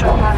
[0.00, 0.29] extraplanetary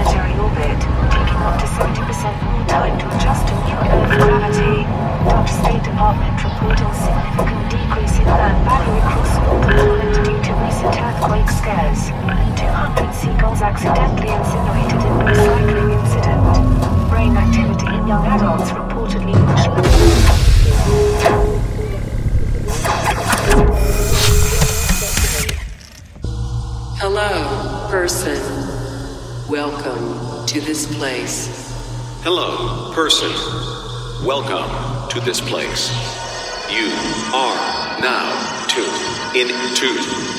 [34.24, 35.90] Welcome to this place.
[36.70, 36.86] You
[37.34, 39.88] are now tuned into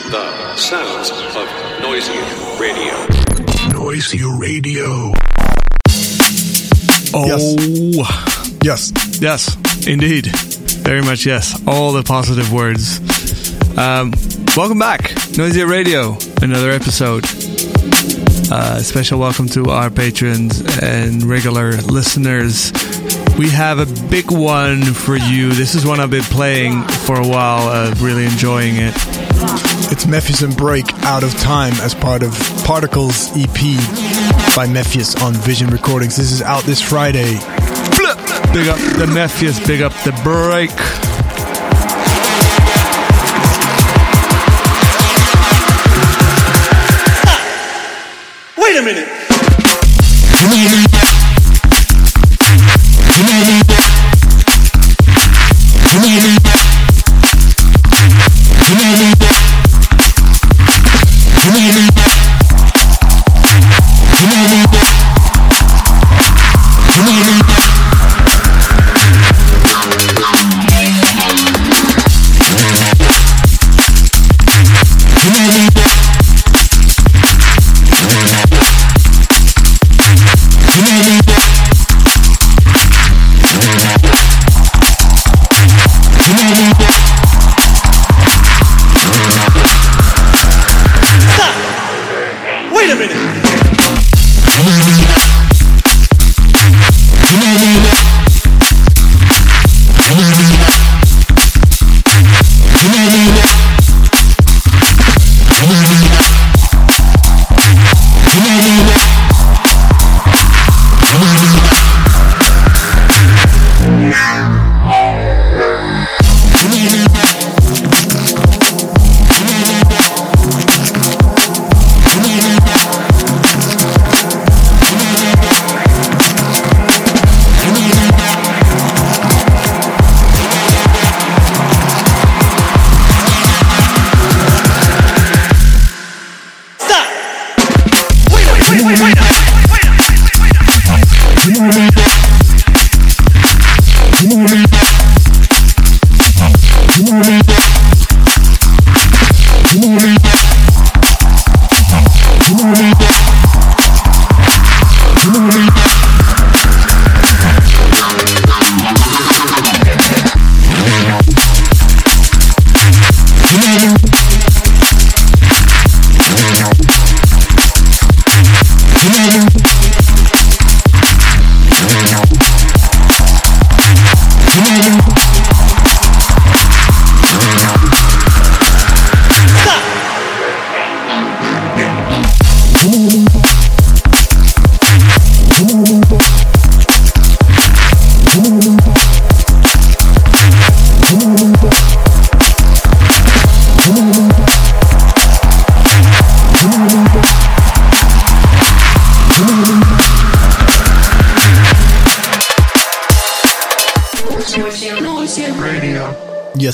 [0.09, 1.47] the sounds of
[1.81, 2.93] Noisia Radio.
[3.73, 5.11] Noisia Radio.
[7.13, 8.07] Oh,
[8.63, 8.91] Yes.
[9.21, 10.27] yes, indeed.
[10.83, 11.61] Very much yes.
[11.67, 12.99] All the positive words.
[13.77, 14.13] Um,
[14.55, 15.01] welcome back,
[15.35, 16.17] Noisia Radio.
[16.41, 17.25] Another episode.
[18.51, 22.71] Uh, special welcome to our patrons and regular listeners.
[23.37, 25.49] We have a big one for you.
[25.49, 28.93] This is one I've been playing for a while, uh, really enjoying it.
[29.91, 32.31] It's Mefjus and Break Out of Time as part of
[32.63, 33.47] Particles EP
[34.55, 36.15] by Mefjus on Vision Recordings.
[36.15, 37.33] This is out this Friday.
[38.53, 40.69] Big up the Mefjus, big up the break.
[48.57, 49.09] Wait a minute.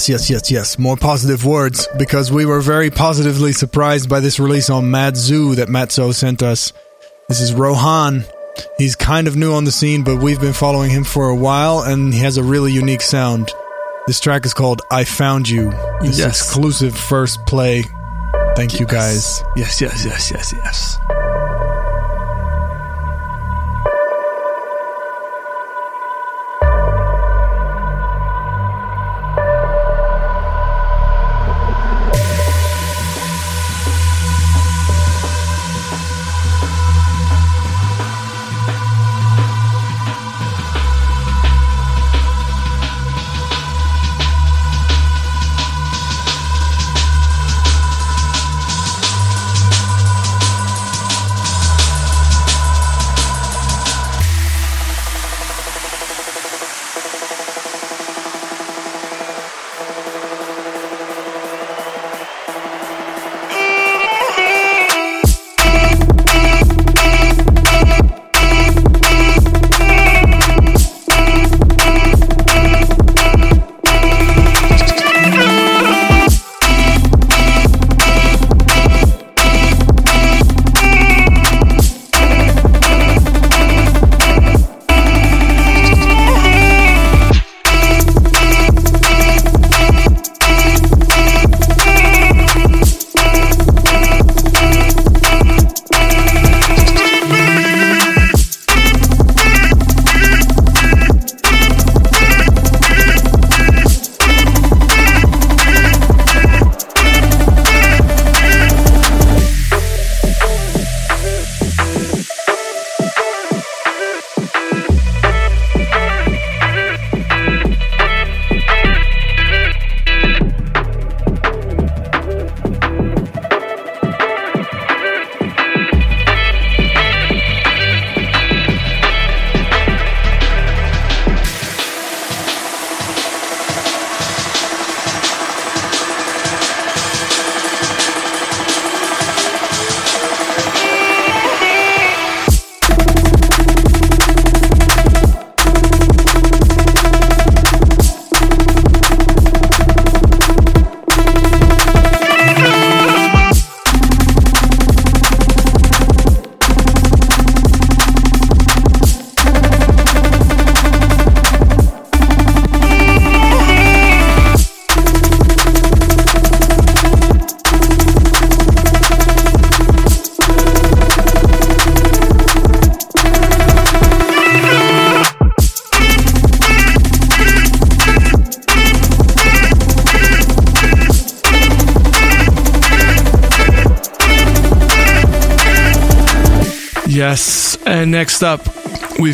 [0.10, 0.80] Yes, yes, yes, yes.
[0.80, 5.54] More positive words because we were very positively surprised by this release on Mad Zoo
[5.54, 6.74] that Mat Zo sent us.
[7.28, 8.26] This is Rohan.
[8.80, 11.82] He's kind of new on the scene, but we've been following him for a while
[11.82, 13.52] and he has a really unique sound.
[14.08, 15.70] This track is called I Found You.
[16.02, 16.30] This Yes.
[16.42, 17.84] exclusive first play.
[18.56, 19.44] Thank you guys.
[19.56, 20.98] Yes, yes, yes, yes, yes.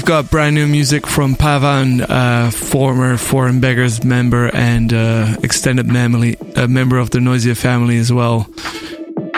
[0.05, 5.87] We've got brand new music from Pavan, uh, former Foreign Beggars member and uh, extended
[5.87, 8.45] family, a member of the Noisia family as well.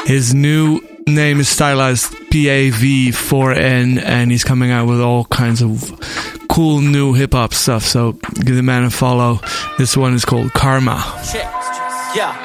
[0.04, 5.98] His new name is stylized PAV4N, and he's coming out with all kinds of
[6.50, 7.84] cool new hip hop stuff.
[7.84, 9.40] So give the man a follow.
[9.78, 11.02] This one is called Karma.
[12.14, 12.44] Yeah.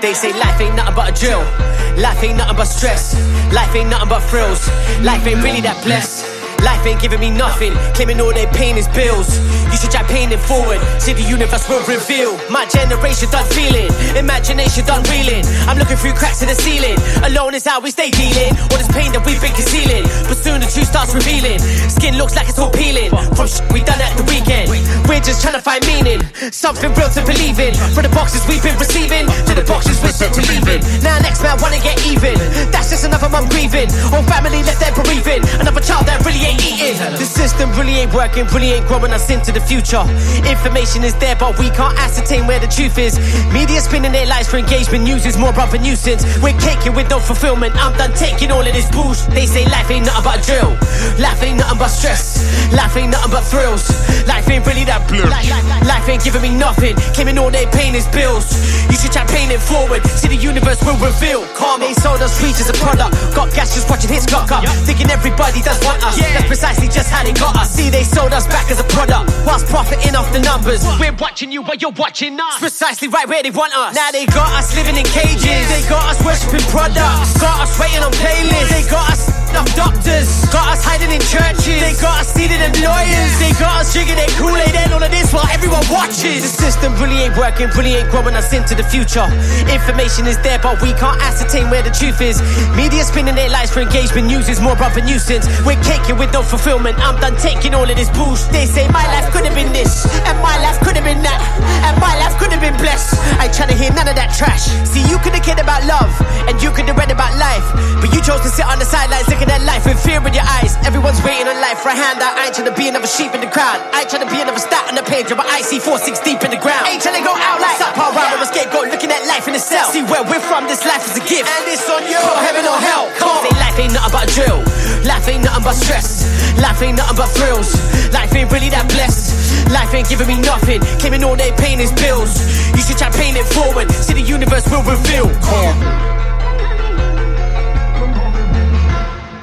[0.00, 1.71] They say life ain't nothing but a drill.
[1.96, 3.14] Life ain't nothing but stress.
[3.52, 4.68] Life ain't nothing but thrills.
[5.02, 6.31] Life ain't really that blessed.
[6.62, 9.28] Life ain't giving me nothing, claiming all their pain is bills.
[9.70, 12.36] You should try paying it forward, see the universe will reveal.
[12.50, 15.42] My generation done feeling, imagination done reeling.
[15.66, 16.98] I'm looking through cracks in the ceiling.
[17.24, 18.52] Alone is how we stay dealing.
[18.70, 21.58] All this pain that we've been concealing, but soon the truth starts revealing.
[21.88, 24.68] Skin looks like it's all peeling from sh- we done at the weekend.
[25.08, 26.20] We're just trying to find meaning,
[26.52, 27.72] something real to believe in.
[27.96, 30.84] From the boxes we've been receiving to the boxes we're set to leaving.
[31.02, 32.36] Now next man wanna get even.
[32.70, 33.88] That's just another mum grieving.
[34.12, 35.40] Whole family left there bereaving.
[35.64, 36.96] Another child that really ain't eating.
[37.16, 40.02] The system really ain't working, really ain't growing us into the future.
[40.44, 43.16] Information is there, but we can't ascertain where the truth is.
[43.52, 46.24] Media spinning their lives for engagement, news is more of a nuisance.
[46.42, 47.74] We're caking with no fulfillment.
[47.76, 49.30] I'm done taking all of this bullshit.
[49.34, 50.72] They say life ain't nothing but a drill.
[51.18, 52.42] Life ain't nothing but stress.
[52.72, 53.88] Life ain't nothing but thrills.
[54.26, 55.24] Life ain't really that blue.
[55.28, 56.96] Life, life, life ain't giving me nothing.
[57.14, 58.48] Claiming all their pain is bills.
[58.90, 60.04] You should try paying it forward.
[60.06, 61.46] See the universe will reveal.
[61.54, 61.80] Calm.
[61.80, 63.12] They sold us sweets as a product.
[63.34, 64.64] Got gas just watching his clock up.
[64.86, 66.16] Thinking everybody does want us.
[66.42, 67.70] That's precisely just how they got us.
[67.70, 69.30] See, they sold us back as a product.
[69.46, 70.82] Whilst profiting off the numbers.
[70.98, 72.58] We're watching you while you're watching us.
[72.58, 73.94] Precisely right where they want us.
[73.94, 75.38] Now they got us living in cages.
[75.70, 77.38] They got us worshipping products.
[77.40, 78.70] Got us waiting on playlists.
[78.70, 80.28] They got us off doctors.
[80.52, 81.80] Got us hiding in churches.
[81.80, 83.32] They got us seated in lawyers.
[83.40, 86.44] They got us drinking their Kool-Aid and all of this while everyone watches.
[86.44, 89.24] The system really ain't working, really ain't growing us into the future.
[89.72, 92.40] Information is there, but we can't ascertain where the truth is.
[92.76, 95.48] Media spinning their lives for engagement, news is more of a nuisance.
[95.64, 96.98] We're caking with no fulfillment.
[97.00, 98.52] I'm done taking all of this bullshit.
[98.52, 101.40] They say my life could have been this, and my life could have been that,
[101.88, 103.16] and my life could have been blessed.
[103.40, 104.68] I trying to hear none of that trash.
[104.86, 106.12] See, you could have cared about love,
[106.48, 107.64] and you could have read about life,
[108.00, 110.46] but you chose to sit on the sidelines looking at life with fear in your
[110.60, 110.76] eyes.
[110.84, 112.36] Everyone's waiting on life for a handout.
[112.36, 113.80] I ain't trying to be another sheep in the crowd.
[113.94, 116.20] I ain't trying to be another stat on the page, but I see four six
[116.20, 116.84] deep in the ground.
[116.86, 119.54] Ain't trying to go out like Sat around with a scapegoat, looking at life in
[119.54, 119.90] itself.
[119.90, 122.20] See where we're from, this life is a gift, and it's on you.
[122.20, 123.42] For heaven or hell, come on.
[123.56, 124.60] Life ain't nothing but a drill.
[125.08, 126.28] Life ain't nothing but stress.
[126.60, 127.72] Life ain't nothing but thrills.
[128.12, 129.32] Life ain't really that blessed.
[129.72, 130.84] Life ain't giving me nothing.
[131.00, 132.36] Claiming all their pain is bills.
[132.76, 133.90] You should try paying it forward.
[133.90, 135.32] See the universe will reveal.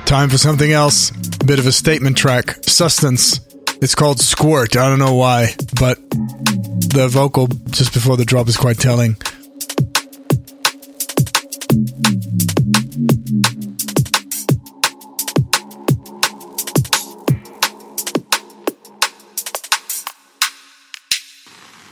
[0.09, 1.11] Time for something else.
[1.45, 2.63] Bit of a statement track.
[2.63, 3.41] Substance.
[3.79, 4.75] It's called Squirt.
[4.75, 9.17] I don't know why, but the vocal just before the drop is quite telling.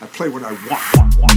[0.01, 1.36] I play what I want, want, want,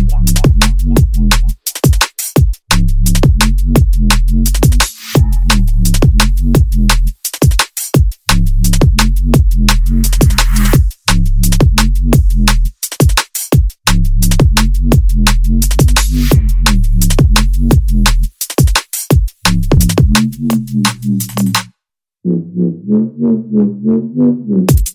[22.90, 23.26] Mm-hmm.
[23.54, 24.20] mm-hmm.
[24.20, 24.89] mm-hmm.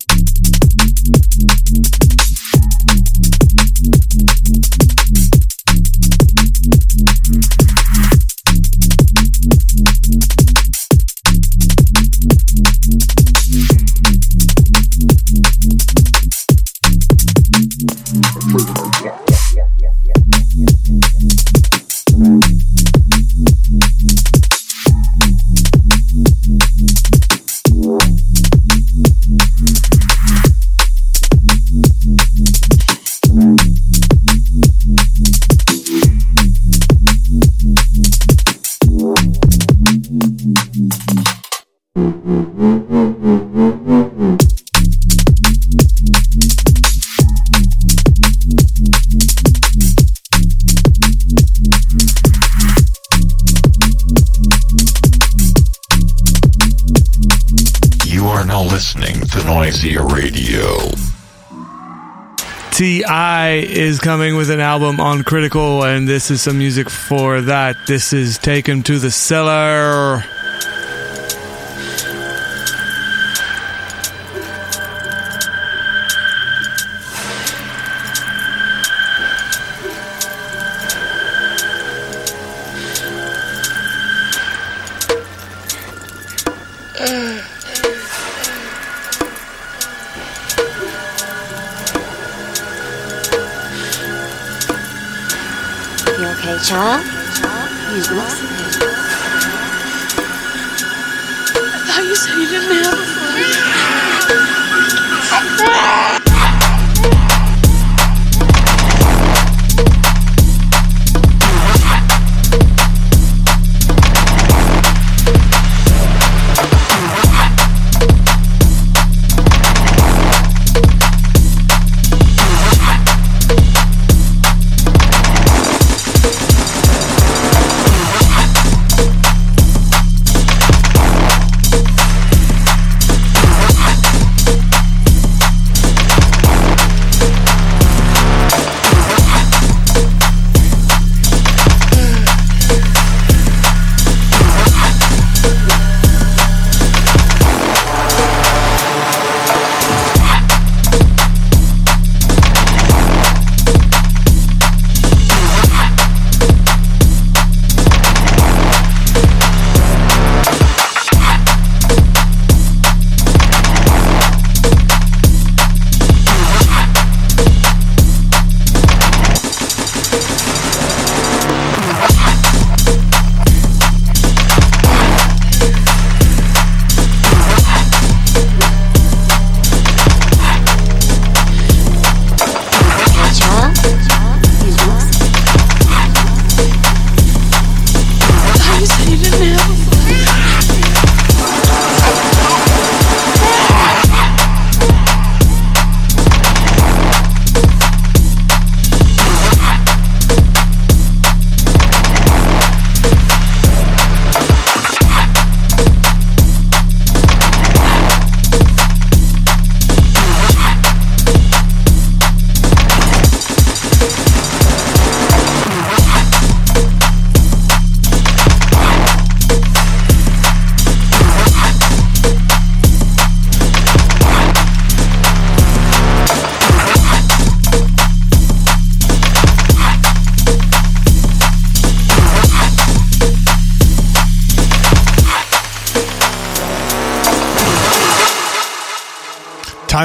[64.48, 67.86] An album on Critical, and this is some music for that.
[67.86, 70.24] This is Taken to the Cellar.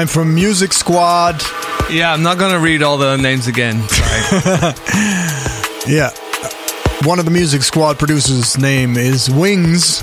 [0.02, 1.40] Time for Music Squad.
[1.88, 3.76] Yeah, I'm not going to read all the names again.
[5.86, 6.10] yeah.
[7.06, 10.02] One of the Music Squad producers' name is Wings.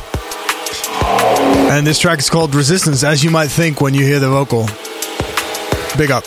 [1.03, 4.67] And this track is called Resistance, as you might think when you hear the vocal.
[5.97, 6.23] Big up.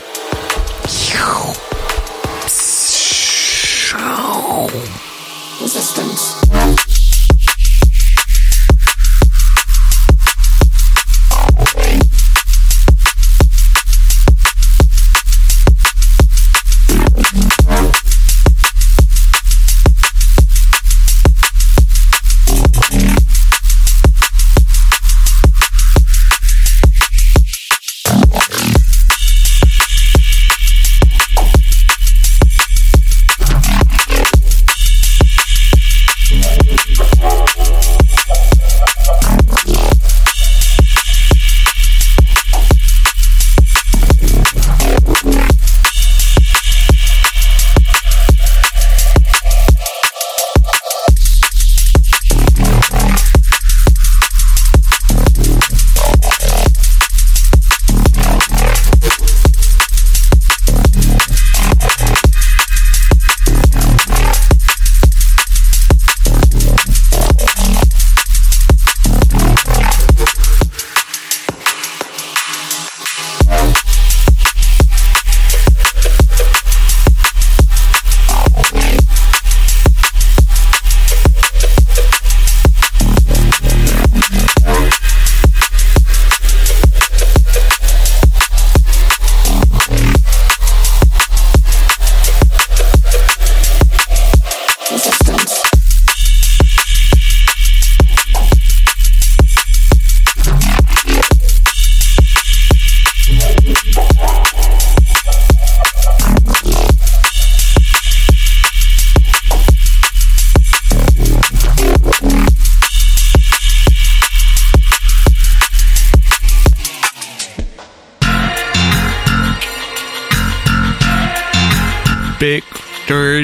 [5.62, 6.42] Resistance.
[6.42, 6.81] Resistance.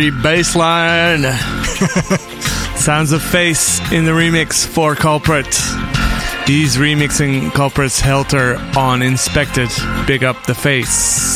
[0.09, 1.23] Dirty bass line.
[2.77, 5.55] Sounds of face in the remix for Culprate.
[6.47, 9.69] He's remixing Culprate's Helter on Inspected.
[10.07, 11.28] Big up the face.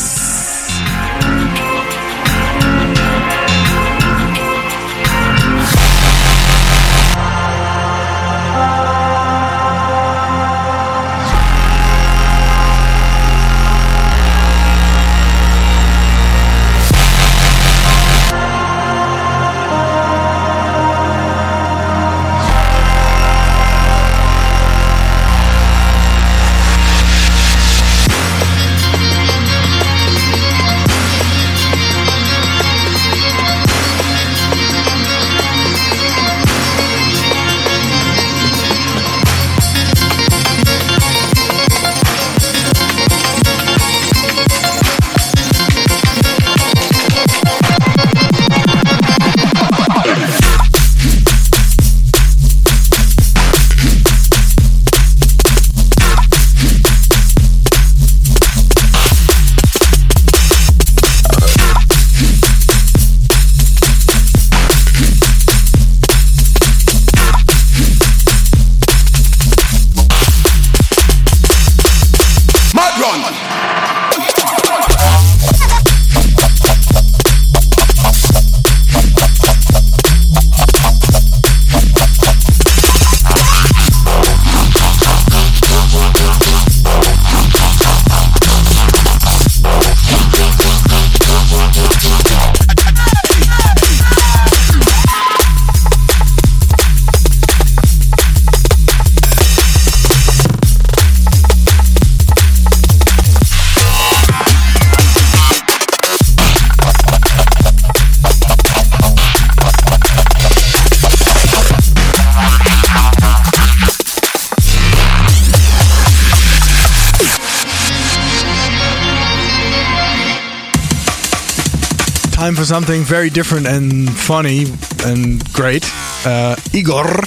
[122.72, 124.64] Something very different and funny
[125.04, 125.85] and great.
[126.24, 127.20] Uh, Igorrr,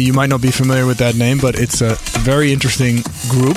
[0.00, 3.56] you might not be familiar with that name, but it's a very interesting group.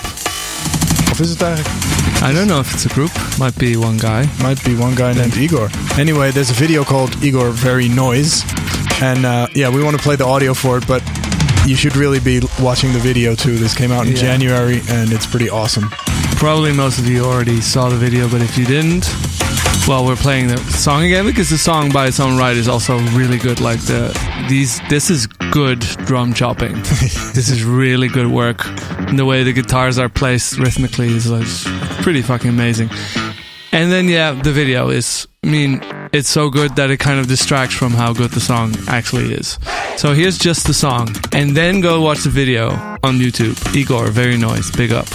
[1.12, 2.24] Of is eigenlijk?
[2.24, 3.12] I don't know if it's a group.
[3.38, 4.26] Might be one guy.
[4.41, 5.70] Might be one guy named Igorrr.
[6.00, 8.41] Anyway, there's a video called Igorrr Very Noise.
[9.00, 11.04] And uh, yeah, we want to play the audio for it, but
[11.68, 13.60] you should really be watching the video too.
[13.60, 14.22] This came out in Yeah.
[14.22, 15.88] January and it's pretty awesome.
[16.41, 19.06] Probably most of you already saw the video, but if you didn't,
[19.88, 22.98] well, we're playing the song again because the song by its own right is also
[23.10, 23.62] really good.
[23.62, 24.17] Like the
[24.50, 26.74] these, this is good drum chopping.
[26.82, 28.65] this is really good work.
[29.08, 31.48] And the way the guitars are placed rhythmically is like
[32.02, 32.89] pretty fucking amazing.
[33.71, 35.28] And then yeah, the video is.
[35.43, 38.74] I mean, it's so good that it kind of distracts from how good the song
[38.88, 39.60] actually is.
[39.98, 42.69] So here's just the song, and then go watch the video
[43.04, 43.54] on YouTube.
[43.76, 45.08] Igorrr, very noise, big up.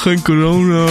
[0.00, 0.84] Geen corona.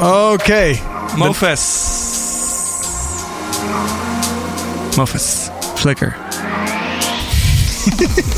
[0.32, 0.78] Oké.
[1.16, 1.62] Mofes.
[4.96, 5.48] Mofes.
[5.74, 6.16] Flicker.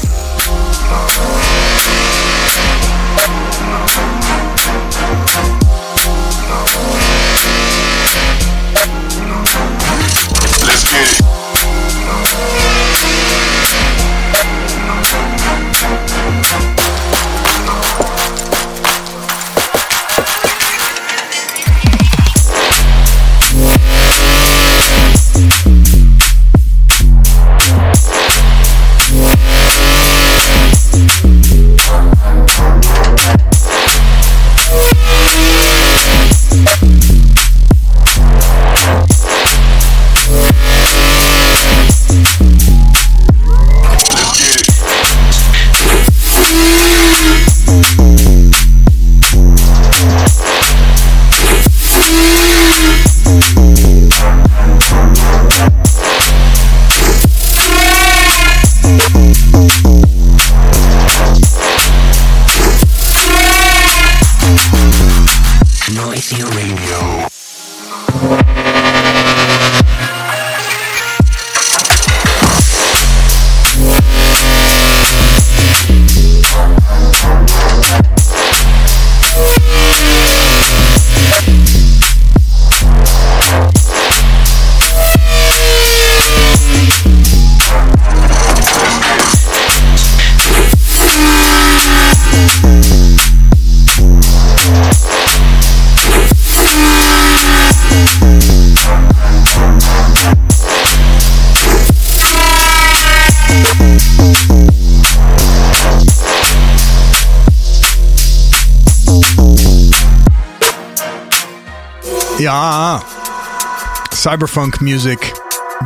[114.40, 115.32] cyberfunk music,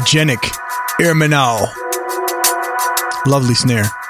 [0.05, 0.39] Genic,
[1.01, 1.73] Irminal.
[3.27, 4.04] Lovely snare.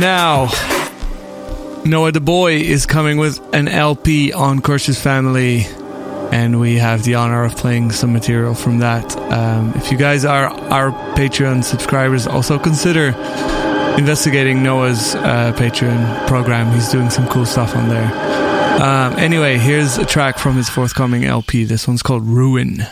[0.00, 0.48] Now,
[1.84, 5.66] Noah the Boy is coming with an LP on Curse's Family,
[6.32, 9.16] and we have the honor of playing some material from that.
[9.16, 13.08] Um, if you guys are our Patreon subscribers, also consider
[13.98, 16.72] investigating Noah's uh, Patreon program.
[16.72, 18.10] He's doing some cool stuff on there.
[18.82, 21.64] Um, anyway, here's a track from his forthcoming LP.
[21.64, 22.86] This one's called Ruin.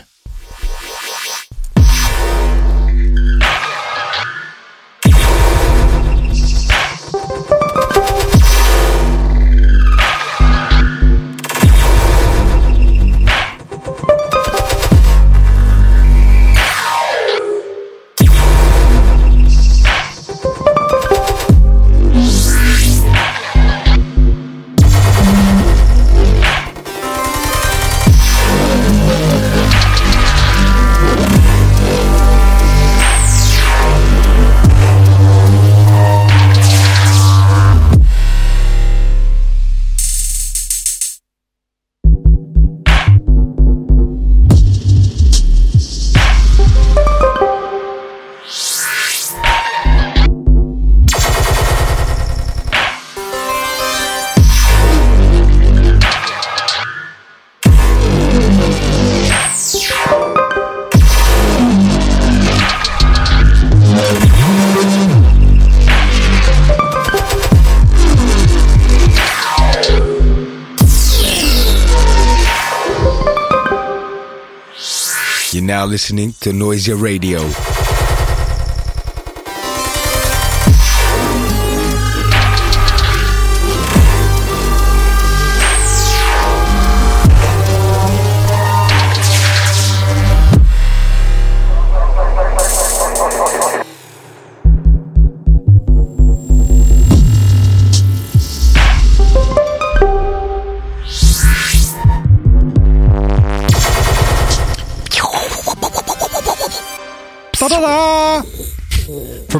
[75.51, 77.39] You're now listening to Noisia Radio.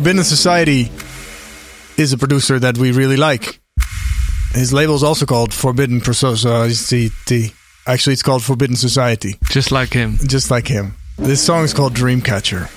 [0.10, 0.92] Forbidden Society
[1.96, 3.60] is a producer that we really like.
[4.54, 7.54] His label is also called Forbidden Society.
[7.86, 9.36] Actually, it's called Forbidden Society.
[9.52, 10.18] Just like him.
[10.26, 10.96] Just like him.
[11.20, 12.68] This song is called Dreamcatcher.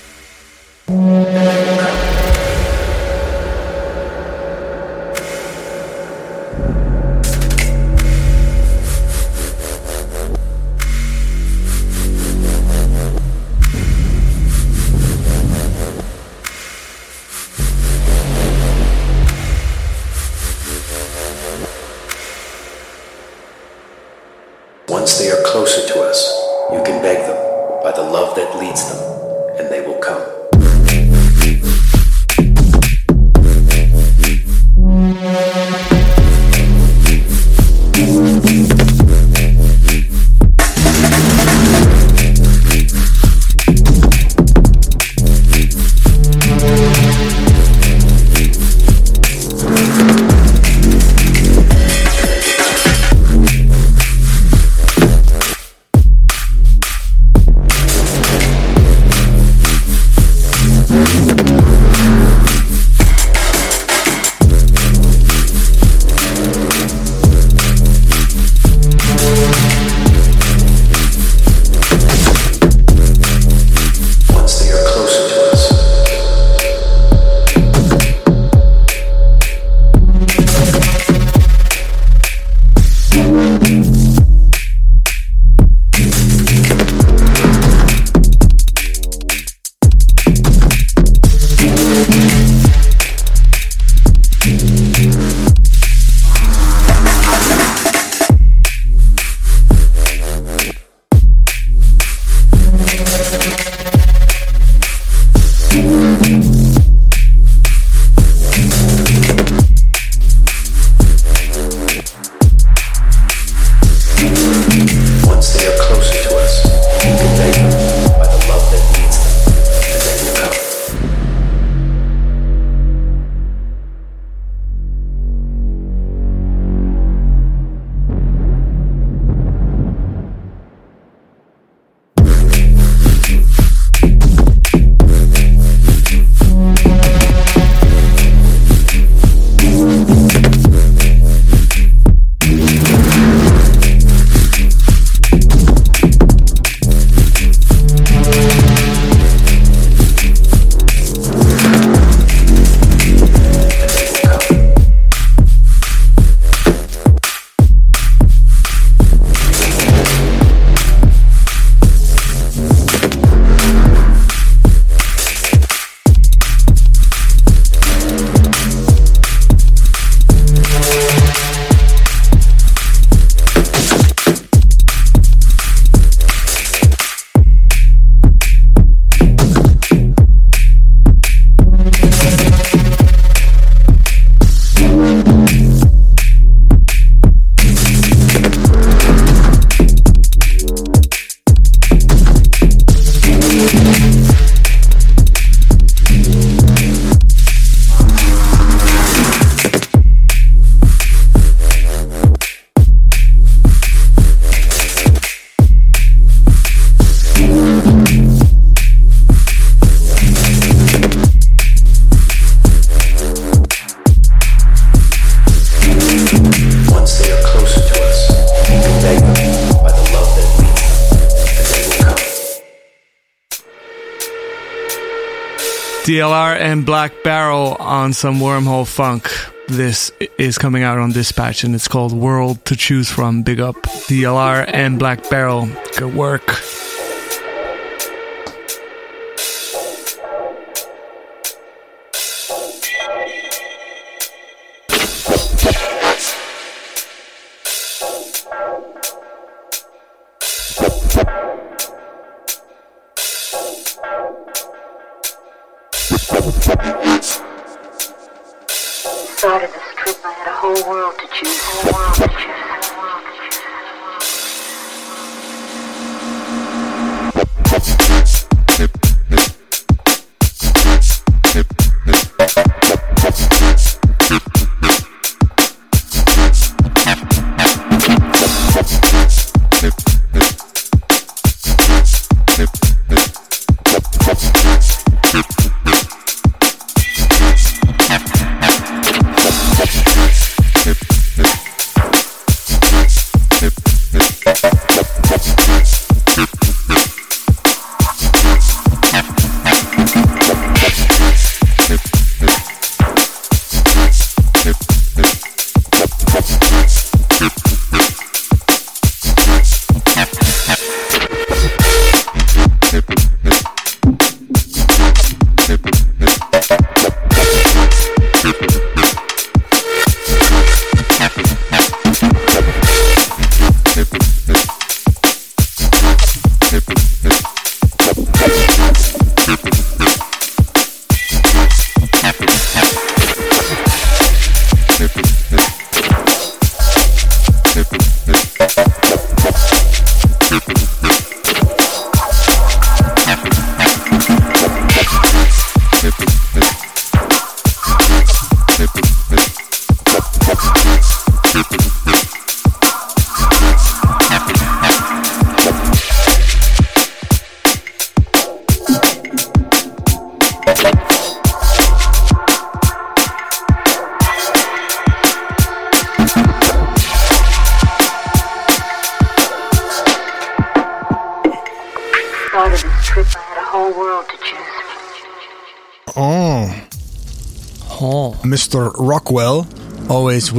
[226.12, 229.30] DLR and Black Barrel on some wormhole funk.
[229.68, 233.42] This is coming out on Dispatch and it's called World to Choose From.
[233.42, 233.76] Big up
[234.10, 235.70] DLR and Black Barrel.
[235.96, 236.46] Good work.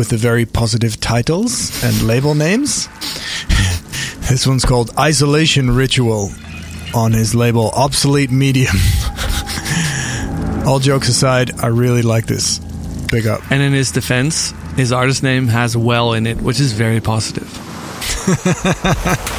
[0.03, 2.89] With the very positive titles and label names.
[4.27, 6.29] this one's called Isolation Ritual
[6.93, 8.75] on his label Obsolete Medium.
[10.67, 12.59] All jokes aside, I really like this.
[13.13, 13.49] Big up.
[13.49, 17.47] And in his defense, his artist name has well in it, which is very positive.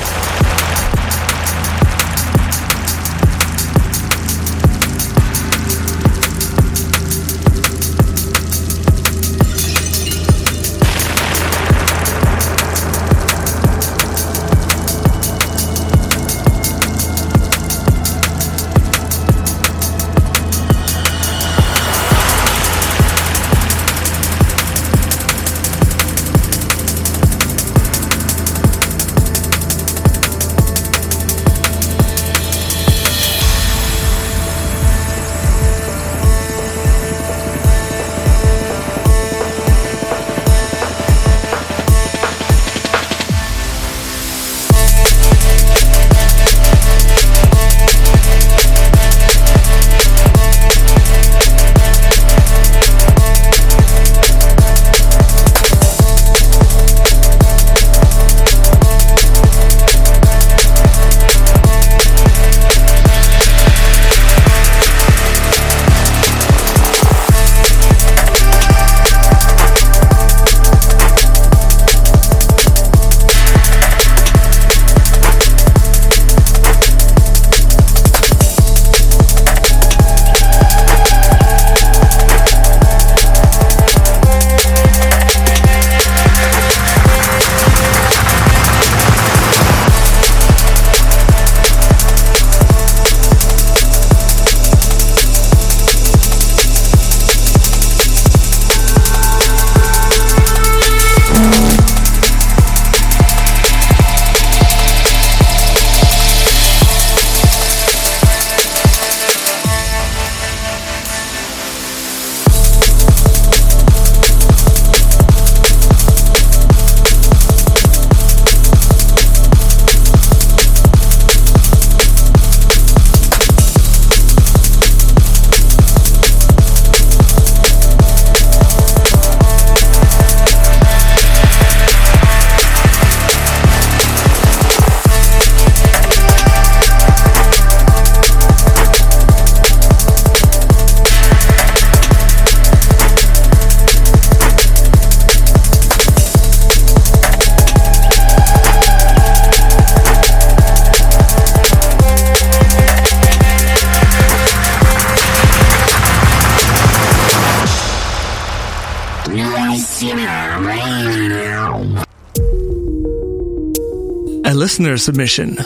[164.75, 165.57] listener submission.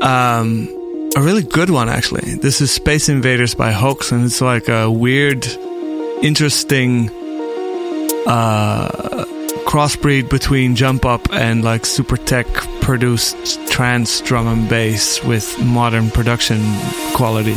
[0.00, 0.66] Um,
[1.14, 2.36] a really good one, actually.
[2.36, 5.46] This is Space Invaders by Hoax, and it's like a weird,
[6.22, 7.10] interesting
[8.26, 8.88] uh,
[9.66, 12.46] crossbreed between Jump Up and like super tech
[12.80, 16.62] produced trance drum and bass with modern production
[17.12, 17.56] quality.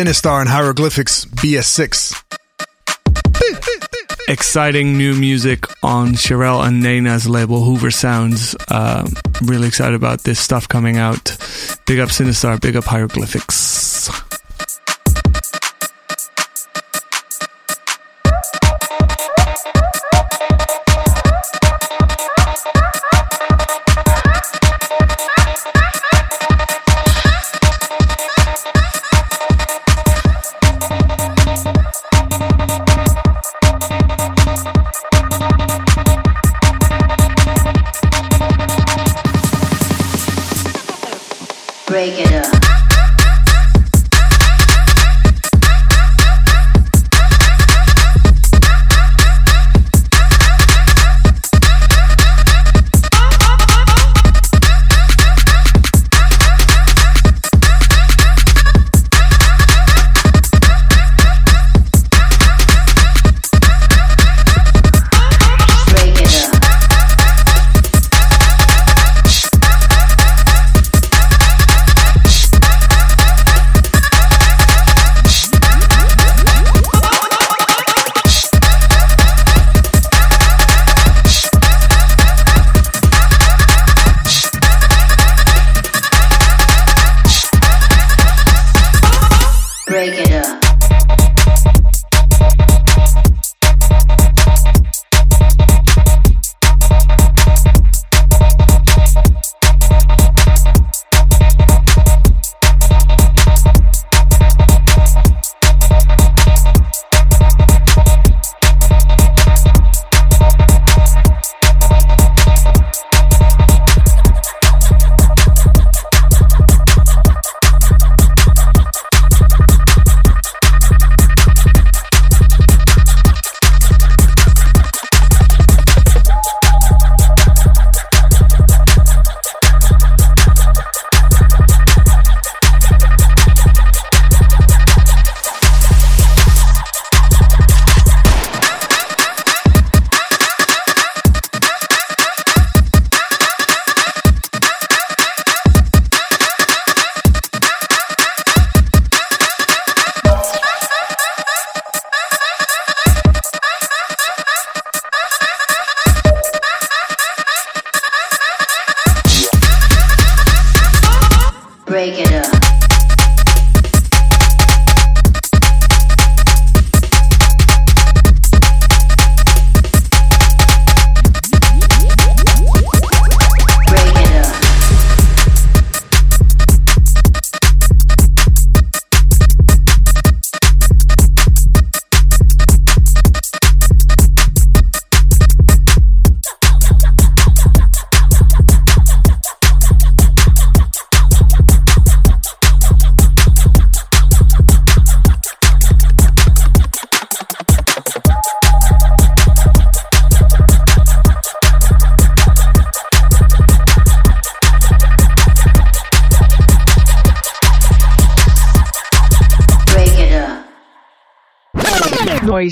[0.00, 2.16] Sinistarr and Hyroglifics BS6.
[4.30, 8.56] Exciting new music on Sherelle and Naina's label Hoover Sounds.
[8.70, 9.06] Uh,
[9.42, 11.36] really excited about this stuff coming out.
[11.86, 14.39] Big up Sinistarr, big up Hyroglifics.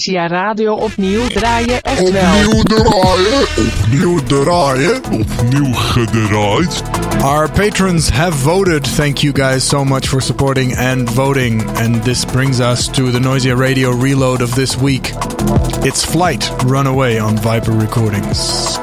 [0.08, 2.22] Noisia Radio opnieuw draaien echt wel.
[2.32, 3.42] Opnieuw draaien,
[3.82, 6.82] opnieuw draaien, opnieuw gedraaid.
[7.22, 8.86] Our patrons have voted.
[8.96, 11.62] Thank you guys so much for supporting and voting.
[11.76, 15.12] And this brings us to the Noisia Radio reload of this week.
[15.84, 18.78] It's Flite Runaway on Viper Recordings.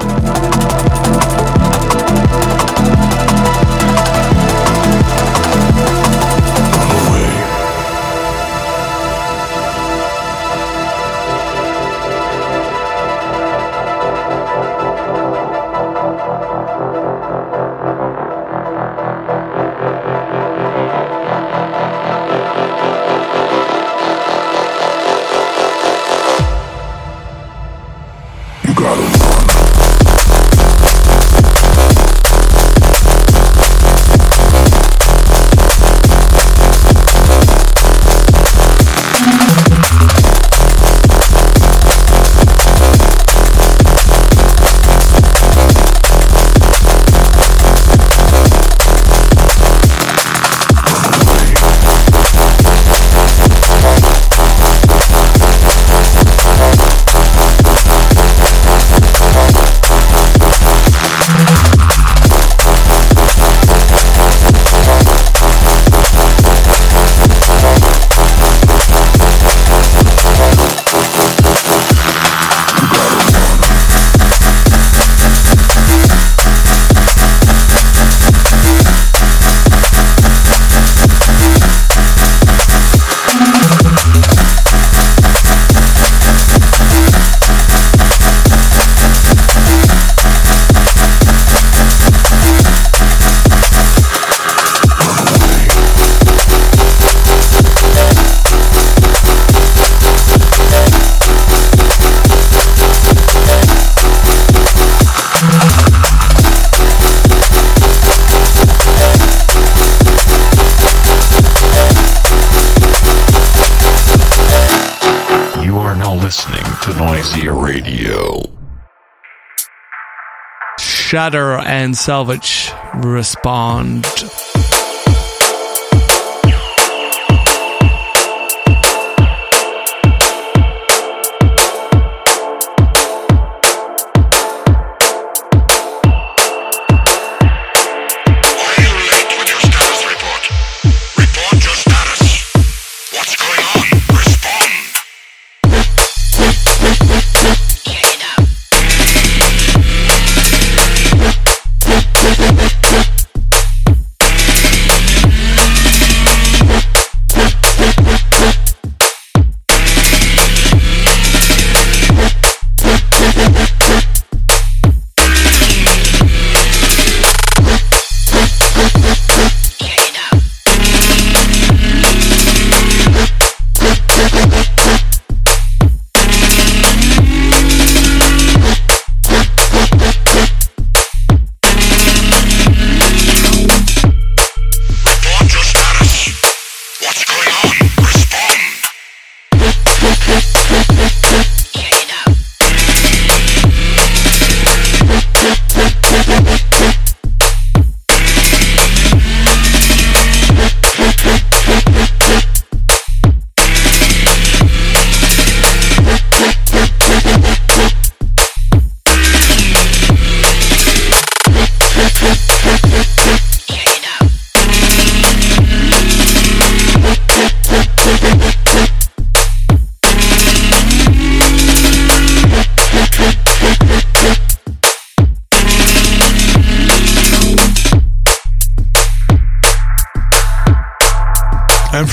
[121.15, 124.05] Shatter and Salvage respond.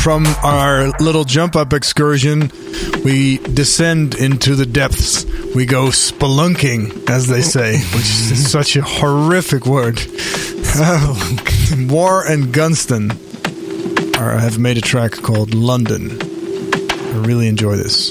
[0.02, 2.50] From our little jump up excursion,
[3.04, 5.24] we descend into the depths.
[5.54, 10.00] We go spelunking, as they say, which is such a horrific word.
[11.88, 13.12] War and Gunston
[14.16, 16.18] are, have made a track called London.
[16.20, 18.10] I really enjoy this.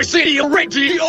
[0.00, 1.08] Noisia Radio.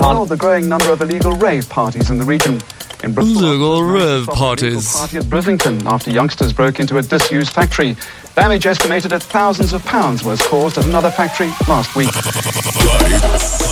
[0.00, 2.60] One of the growing number of illegal rave parties in the region.
[3.02, 4.94] In Bristol, Illegal rave parties.
[4.94, 7.96] party at Brislington after youngsters broke into a disused factory.
[8.36, 12.12] Damage estimated at thousands of pounds was caused at another factory last week.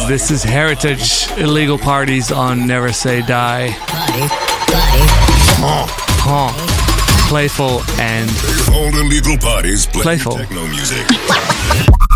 [0.08, 3.68] This is Heritage illegal parties on Never Say Die.
[6.26, 7.28] Huh.
[7.28, 8.28] Playful and
[8.74, 10.36] Hold illegal parties Playful.
[10.36, 11.06] techno music.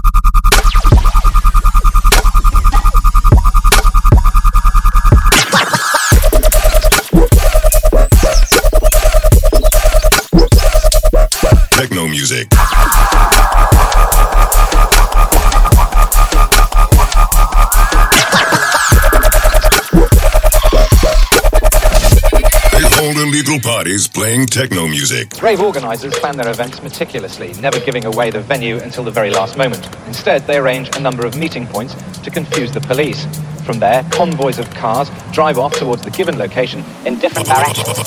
[23.48, 25.40] illegal parties playing techno music.
[25.40, 29.56] Rave organisers plan their events meticulously, never giving away the venue until the very last
[29.56, 29.88] moment.
[30.06, 33.26] Instead, they arrange a number of meeting points to confuse the police.
[33.64, 37.98] From there, convoys of cars drive off towards the given location in different directions.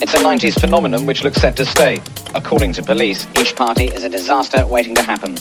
[0.00, 2.00] It's a 90s phenomenon which looks set to stay.
[2.34, 5.36] According to police, each party is a disaster waiting to happen.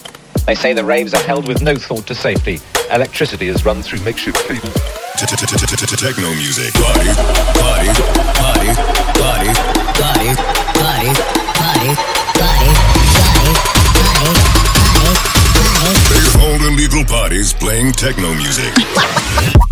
[0.45, 2.59] They say the raves are held with no thought to safety.
[2.91, 5.00] Electricity is run through makeshift cables.
[6.01, 6.73] Techno music.
[6.73, 7.13] Party,
[7.59, 7.87] party,
[8.33, 8.73] party,
[9.19, 9.53] party,
[9.93, 10.33] party,
[10.73, 11.13] party,
[11.53, 11.93] party,
[12.39, 12.71] party.
[16.09, 19.70] They hold illegal parties playing techno music.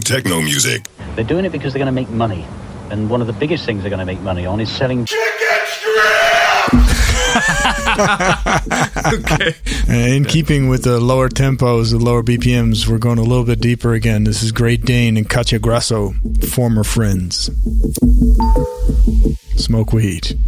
[0.00, 0.86] Playing techno music.
[1.14, 2.46] They're doing it because they're going to make money.
[2.90, 5.04] And one of the biggest things they're going to make money on is selling.
[5.04, 5.20] Chicken
[9.12, 9.54] okay.
[9.88, 13.60] Uh, in keeping with the lower tempos, the lower BPMs, we're going a little bit
[13.60, 14.24] deeper again.
[14.24, 16.14] This is Great Dane and Katya Grasso,
[16.50, 17.50] former friends.
[19.56, 20.38] Smoke weed.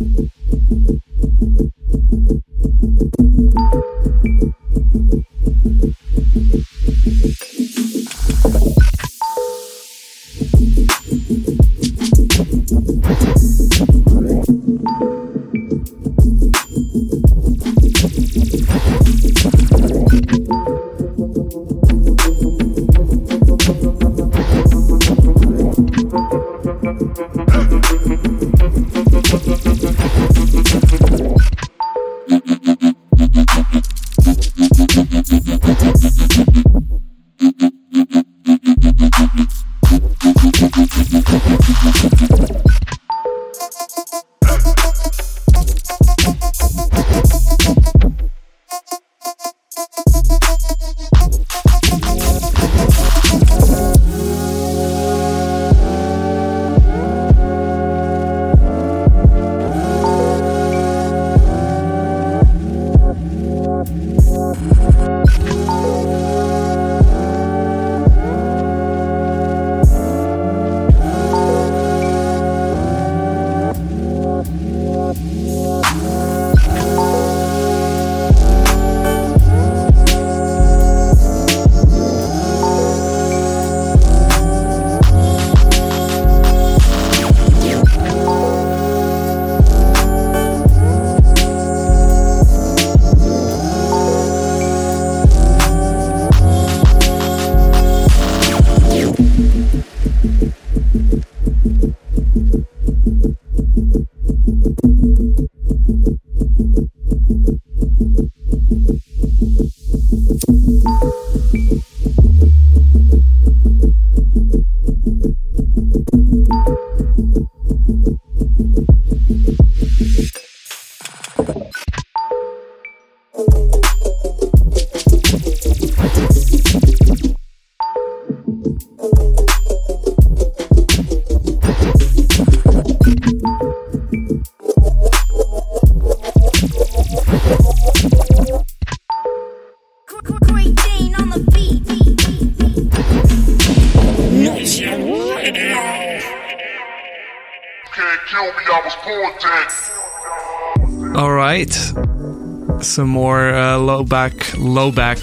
[152.94, 155.18] Some more uh, low back, low back,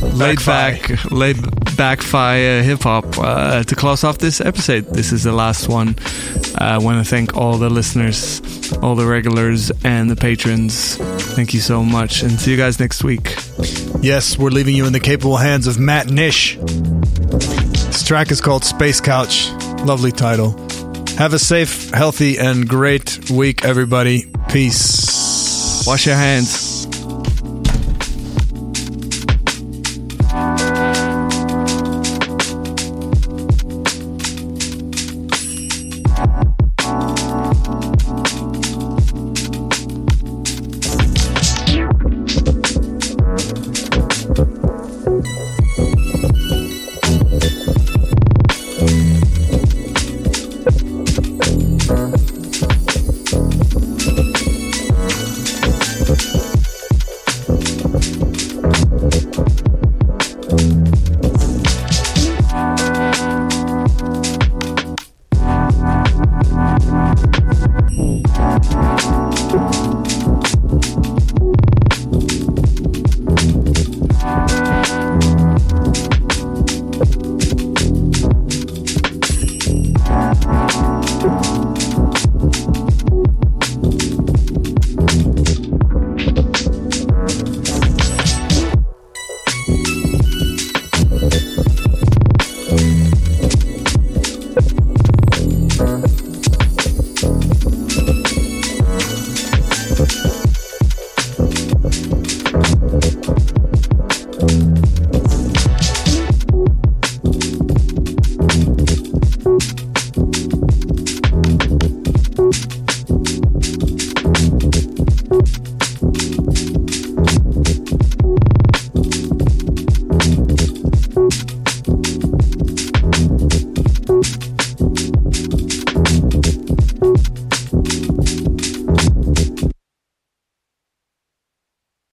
[0.00, 0.78] laid fi.
[0.78, 4.84] back, laid back via hip hop uh, to close off this episode.
[4.94, 5.96] This is the last one.
[6.54, 8.40] Uh, I want to thank all the listeners,
[8.80, 10.98] all the regulars, and the patrons.
[11.34, 13.34] Thank you so much, and see you guys next week.
[14.00, 16.56] Yes, we're leaving you in the capable hands of Matt Nish.
[16.58, 19.50] This track is called Space Couch.
[19.82, 20.52] Lovely title.
[21.18, 24.32] Have a safe, healthy, and great week, everybody.
[24.48, 25.84] Peace.
[25.88, 26.65] Wash your hands.